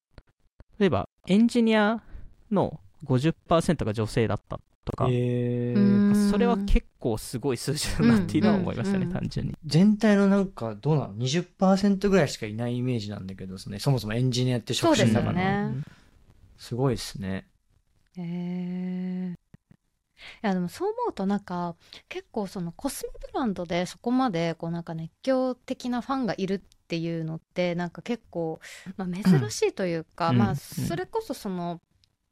[0.78, 2.02] 例えばエンジニア
[2.52, 9.56] の50%が女性だったとか、えー、それは結構すごい数字だなっていうのは思いましたね、単純に。
[9.66, 15.84] 全体のなんかどうなの ?20% ぐらいしかいないイメージなんだけどね、そもそもエンジニアって職種だから、ね、
[16.58, 17.48] すごいですね。
[18.18, 19.40] へえー。
[20.44, 21.76] いやでもそう思うとなんか
[22.10, 28.60] 結構そのコスメブランドでそこまでこうなんか熱狂的なファンがいるっていうのってなんか結構、
[28.98, 31.80] まあ、珍しいというか、うん、まあそれこそその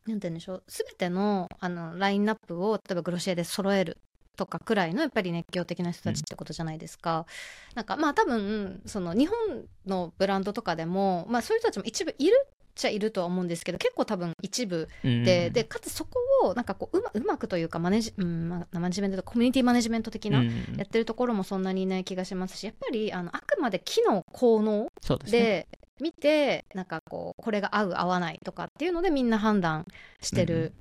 [0.05, 3.97] なんて言うんでしょう全てのあのラインナップを例えばグロシエで揃える
[4.37, 7.25] とかくらいのやっぱり熱狂的な人たちってことじゃないですか。
[7.71, 24.91] うん、なんかまあ多分その日本のブランドとかでも、まあ、そういう人たちも一部いるっちゃいるとは思うんですけど結構多分一部でうん、でかつそこをなんかこううまうまくというかマネジ,、うんまあ、マネジメントとコミュニティマネジメント的な、やってるところもそんなにいない気がしますしやっぱりあのあくまで機能効能
[25.29, 25.67] で
[25.99, 29.85] 見てなんかこうこれが合う合わないとかっていうのでみんな判断
[30.21, 30.73] してる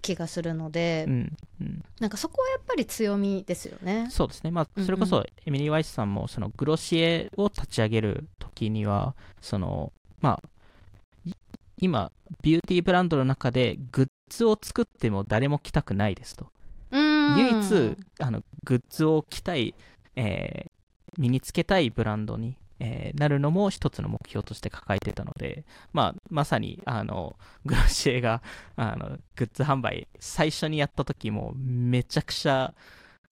[0.00, 4.08] 気がするので、うんうん、なんかそこはやっぱり強みですよね。
[4.10, 11.32] そうですね、まあ、それこそエミリー・ワイスさんもそのグロシエを立ち上げる時にはそのまあ
[11.80, 12.10] 今
[12.42, 16.50] ビューティーブランドの中でグッズを作っても誰も着たくないですと。
[16.90, 19.74] 唯一あのグッズを着たい、
[20.16, 20.70] えー、
[21.18, 28.42] 身につけたいブランドにえー、なるのも一つの目標として抱えてたので、まあ、まさにあのグラシエが
[28.76, 32.74] あのグッズ販売最初にやった時もめちゃくちゃ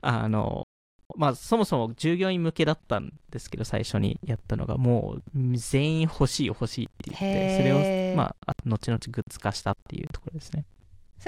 [0.03, 0.67] あの
[1.15, 10.65] まあ、そもそも従業員向けだったんですけど最初にやったのがもう全員欲しい欲しいって言ってそれを、まあ、後々グッズ化したっていうところですね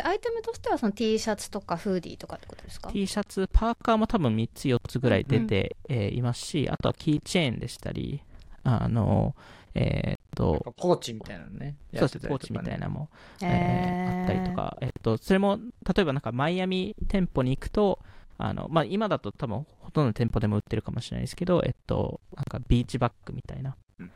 [0.03, 5.97] アイテムとしてはその T シャツとかフーディーとかってことですか？T シャツパーカーも多分3つ4つぐらい出て、うん。
[5.97, 8.23] えー、いますしあとはキーチェーンでしたり
[8.63, 9.35] あの
[9.75, 13.09] えー、っとポーチみたいなのねそうですポーチみたいなのも、
[13.41, 15.59] えー、えー、あったりとか、えー、っとそれも
[15.95, 17.99] 例えばなんかマイアミ店舗に行くと
[18.41, 24.07] あのまあ、今だと多分ほとんどの店舗でも売ってるかもしれないですけど、えっと、なんかビーチバッグみたいなも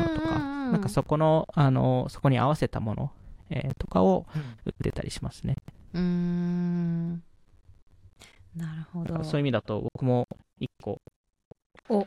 [0.00, 3.12] のとか、なんかそこの、あの、そこに合わせたもの、
[3.50, 4.26] えー、とかを
[4.64, 5.56] 売ってたりしますね。
[5.94, 7.22] うん。
[8.56, 9.22] なるほど。
[9.24, 10.26] そういう意味だと、僕も
[10.58, 11.00] 一個、
[11.88, 12.06] お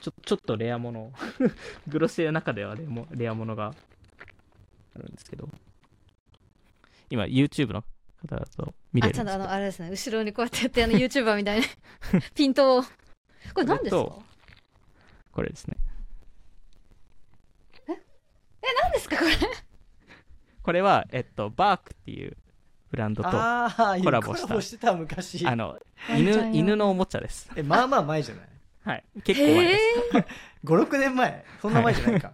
[0.00, 1.12] ちょちょっとレアもの、
[1.88, 3.74] グロスの中ではレモレアものが
[4.94, 5.48] あるんですけど、
[7.10, 7.82] 今 YouTube の
[8.20, 11.66] 方だと見れるあ、ちゃんとあの、あれですね、後ろにこうやってやって、あの、YouTuber みたいな
[12.34, 12.82] ピントを。
[12.82, 12.88] こ
[13.60, 13.96] れ何ですか？
[15.32, 15.76] これですね。
[17.88, 17.92] え？
[17.92, 17.96] え、
[18.82, 19.30] 何ですかこれ？
[20.68, 22.36] これは、えっと、バークっていう
[22.90, 24.60] ブランドとコラボした。
[24.60, 25.46] してた昔。
[25.46, 25.78] あの、
[26.14, 27.50] 犬、犬のおもちゃです。
[27.56, 28.48] え、まあまあ前じゃない？
[28.84, 29.04] はい。
[29.24, 29.84] 結構前です。
[30.66, 32.32] 5、6年前そんな前じゃないか。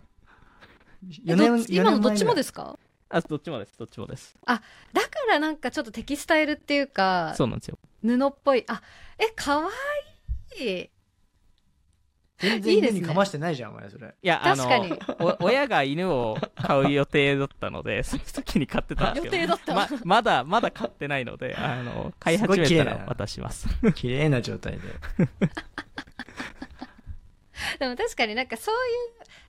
[1.25, 2.77] 4年今のどっちもですか？
[3.09, 4.35] あ、どっちもです、どっちもです。
[4.47, 4.61] あ、
[4.93, 7.79] だからなんかちょっとテキスタイルっていうか、そうなんですよ。
[8.03, 8.65] 布っぽい。
[8.67, 8.83] あ、
[9.17, 9.71] え、かわ
[10.59, 10.91] いい。
[12.45, 14.09] 全然犬にかましてないじゃん、お前それ。
[14.09, 14.69] いや、あの、
[15.41, 23.69] 親が犬を飼う予定だったので、 その時に飼ってたんですけど、予定だったままだ、まだ飼ってないので、あの、飼い始めたら渡します。
[23.95, 24.81] 綺麗な状態で。
[27.79, 28.81] でも確かになんかそういう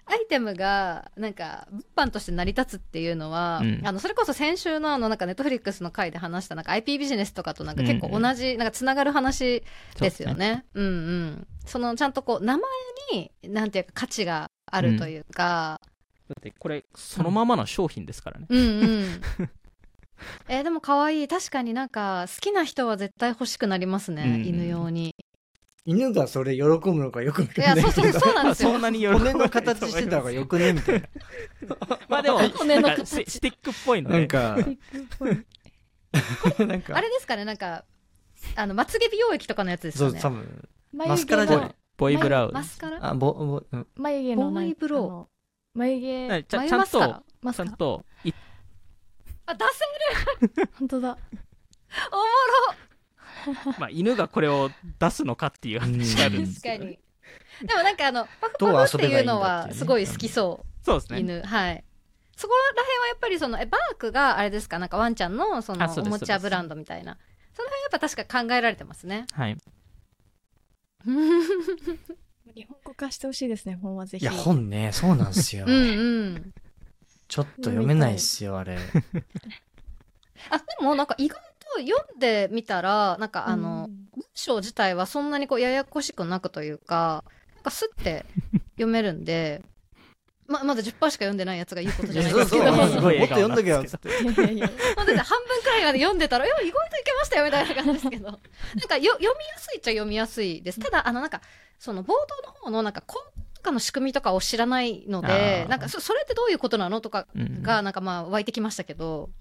[0.08, 9.64] アイテムがなんか物販として成り立つっていうのは、うん、あのそれこそ先週のあのなんかネットフリックスの回で話したなんか IP ビジネスとかとなんか結構同じ、うん、なんかつながる話
[10.00, 10.66] ですよね。
[10.76, 11.48] うねうんうん。
[11.66, 12.64] そのちゃんとこう名前
[13.14, 15.82] になんていうか価値があるというか。
[16.30, 18.46] うん、だってこれそのままの商品ですからね。
[18.50, 19.22] うんうん。
[20.48, 25.14] えー、でも可愛い確かになんか好きな人は絶対欲しくなりますね、うん、犬用に
[25.86, 28.72] 犬がそれ喜ぶのかよくわかんないいや、そうそう、そうなんですよ。
[28.72, 31.08] そんなに喜ぶ骨の形してた方がよくねみたいな。
[32.10, 34.20] まあでも、骨の形 スティックっぽいのね。
[34.20, 34.58] なんか、
[36.66, 36.98] なんか。
[36.98, 37.86] あれですかね、なんか、
[38.56, 40.20] あの、まつげ美容液とかのやつですよね。
[40.20, 40.68] そう、多分。
[40.94, 41.76] マスカラじゃない。
[41.98, 43.00] ボイブラウマスカラ？
[43.02, 44.52] あ、ボ、ボ、うん、眉毛の。
[44.52, 45.78] ボイブロー。
[45.78, 46.44] 眉毛。
[46.44, 48.06] ちゃんと、ちゃんと、
[49.46, 49.66] あ、出
[50.50, 51.18] せる本当だ。
[52.12, 52.76] おもろ
[53.80, 54.70] まあ犬がこれを
[55.00, 57.00] 出すのかっていう話があるんです確かに。
[57.62, 60.86] でもなんかあの パフパフっていうのはすごい好きそう。
[60.86, 61.20] そうですね。
[61.20, 61.42] 犬。
[61.42, 61.84] はい。
[62.36, 64.78] そこら辺はやっぱりそのえバークがあれですか？
[64.80, 67.18] なんかワンちゃんのそのおもちゃブランドみたいな。
[67.54, 69.26] その辺やっぱ確か考えられてますね。
[69.32, 69.58] はい。
[72.54, 74.24] 日本語化してほしいですね本はぜひ。
[74.24, 75.66] いや本ねそうなんですよ。
[75.68, 76.54] うんうん。
[77.28, 78.78] ちょっと読めないっすよあれ。
[80.50, 81.40] あでもなんか意外
[81.80, 87.24] 読んでみたらなんかあの、文章自体はそんなにこうややこしくなくというか
[87.56, 88.26] なんかスッて
[88.76, 89.62] 読めるんで
[90.48, 92.72] ままだ10%しか読んでないやつが言うことじゃないですけど。
[92.72, 93.98] もっと読んどけよって。
[93.98, 98.26] 半分くらいまで読んでたら「いや意外といけましたよ」みたいな感じですけど。
[98.30, 98.40] なん
[98.88, 100.80] かよ読みやすいっちゃ読みやすいです。
[100.80, 101.42] ただあのなんか
[101.80, 107.28] その冒頭の方のなんかコンかの仕組みとかを知らないのでなんかそれってどういうことなのとか
[107.62, 109.34] がなんかまあ湧いてきましたけど、うん、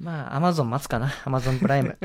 [0.00, 1.12] まあアマゾン待つかな。
[1.24, 1.98] アマゾンプライム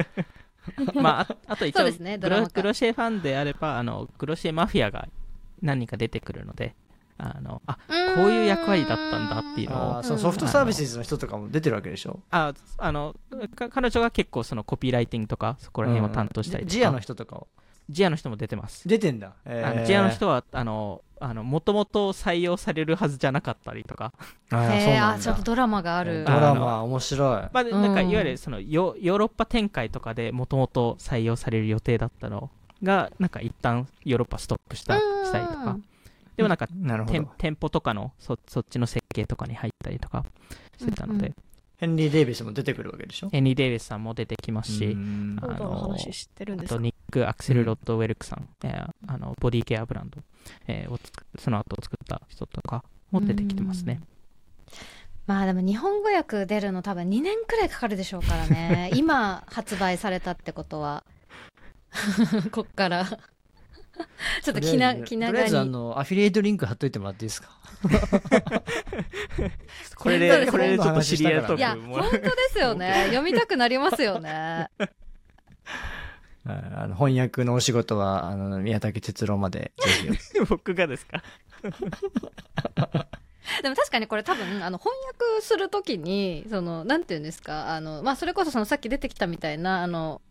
[0.95, 5.07] まあ、あと一応、ね、グログロシエファンであればあのグロシエマフィアが
[5.61, 6.73] 何人か出てくるので
[7.19, 7.77] あのあ
[8.15, 12.19] こういう役割だったんだっていうのをそのソフトサービスの人とかも出てるわけでしょ？
[12.31, 13.15] ああの
[13.69, 17.47] 彼女が結構そのコピーライティングとかそこら辺を担当したりとか、ジアの人とかを
[17.89, 18.87] ジアの人も出てます。
[18.87, 24.11] 出てんだ、えー、あのジアの人はあのあのもともと採用されるはずじゃなかったりとか。
[24.51, 26.25] へあちょっとドラマがある。
[26.25, 32.49] ドラマ面白い、まあ、なんかいわゆるそのヨヨーロッパ展開とかでもともと採用される予定だったの
[32.83, 35.77] がなんか一旦ヨーロッパストップしたしたりとか。
[36.35, 36.67] でもなんか
[37.37, 40.25] 店舗とかのそそっちの設計とかに入ったりとか
[40.77, 41.33] してたので、
[41.77, 43.29] ヘンリー・デイビスも出てくるわけでしょ？
[43.29, 44.97] ヘンリー・デイビスさんも出てきますし、
[45.41, 50.21] あの話知ってるんですあとニック・アクセル・ロッドウェルクさん、うん、えー、あのボディケアブランド、
[50.67, 50.99] えー、を
[51.39, 54.01] その後作った人とかも出てきてますね。
[55.25, 58.91] まあでも日本語訳出るの多分2年くらいかかるでしょうからね。
[58.95, 61.03] 今発売されたってことは。
[62.51, 63.05] こっから。
[63.05, 65.31] ちょっと気な気長に。
[65.31, 67.49] とりあえずあのアフィリエイトリンク貼っといてもらっていいですか？
[69.95, 73.05] これでこれでちょっと知り合いといや本当ですよね。
[73.07, 74.69] 読みたくなりますよね
[76.47, 81.23] あの翻訳のお仕事はあの宮武哲郎までぜひ 僕がですか？
[83.61, 87.73] でも確かにこれ多分あの翻訳するときにそのなんていうんですか？
[87.75, 90.21] あの、まあ、それこそそのさっき出てきたみたいなあの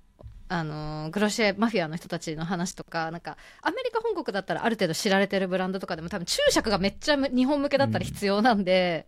[0.49, 9.07] あのグロシエマフィアの人たちの話とかなんかアメリカ本国だったらある程度知られてるブランドとかでも多分注釈がめっちゃ日本向けだったら必要なんで、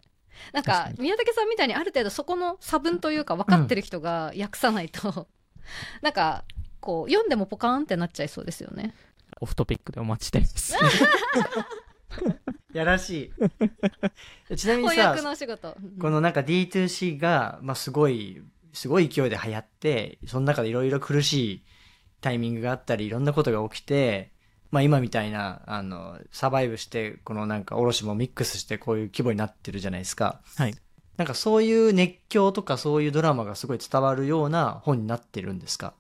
[0.48, 5.26] うん、なんか宮武さんみたいにある程度そこの差分というか分かってる人が訳さないと、うん、
[6.00, 6.44] なんか
[6.86, 8.94] こう読んでもポカーンってなっちゃいそうですよね。
[9.40, 10.74] オフトピックでお待ちしてます。
[12.72, 13.32] やらし
[14.48, 14.54] い。
[14.56, 15.14] ちなみにさ
[16.00, 18.40] このなんか D2C が、まあ、すごい
[18.72, 21.64] すごい勢いで流行って、その中でいろいろ苦しい
[22.20, 24.32] タイミングがあったり、いろんなことが起きて、
[24.70, 30.40] まあ今みたいな、あの、サバイブして、このなんか卸もミックスしてこういう規模になってるじゃないですか。
[30.56, 30.74] はい。
[31.16, 35.94] なんかそういう熱狂とかそういうドラマがすごい伝わるような本になってるんですか？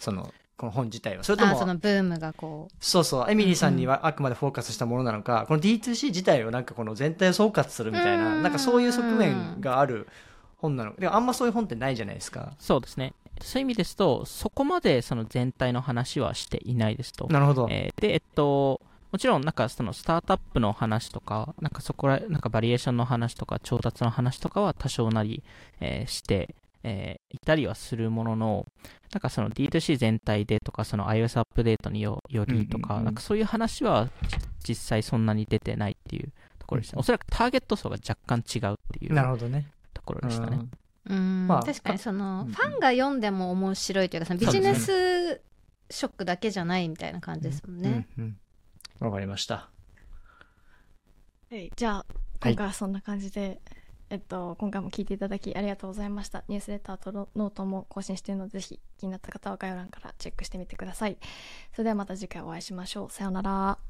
[0.00, 1.22] その、この本自体は。
[1.22, 2.74] それとも、そのブームがこう。
[2.80, 10.08] そうそう、エミリーさんにはあくまでフォーカスしたものなのか、うん、この D2C 自体をなんかこの全体を総括するみたいな、なんかそういう側面がある
[10.58, 12.52] 本なのであんまそういう本ってないじゃないですか。
[12.58, 13.14] そうですね。
[13.42, 17.26] そういう意味ですとそこまでその全体の話はしていないですと。
[17.28, 18.80] なるほど、えー、でえっと
[19.12, 25.42] もちろんなんかそのスタートアップの話とか、なんかそこら、なんかバリエーションの話とか調達の話とかは多少なり、
[25.80, 28.66] えー、して、えー、いたりはするものの、
[29.12, 34.08] なんかその D2C 全体でとか、その iOS アップデートによりとか、なんかそういう話は
[34.66, 36.98] 実際そんなに出てないっていうところですね。
[36.98, 39.14] おそらくターゲット層が若干違うっていう。
[39.14, 39.66] なるほどね。
[39.92, 40.60] ところでしたね。
[41.08, 45.40] うん、まあ、確かにその、ファンが読んでも面白いというかそのビジネス
[45.90, 47.90] ショックだけじゃないみたいな感じですもんね。
[47.90, 48.36] わ、うん
[49.00, 49.70] うん、かりました。
[51.74, 52.06] じゃあ
[52.42, 53.60] 今回はそんな感じで、はい、
[54.10, 56.42] えっと、今回も聞いていただきありがとうございました。
[56.48, 61.16] ニュースレターとノートも更新しているので、ぜひ気になった方は概要欄からチェックしてみてください。
[61.72, 63.10] それではまた次回お会いしましょう。
[63.10, 63.78] さようなら。